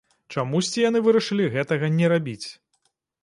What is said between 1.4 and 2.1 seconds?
гэтага не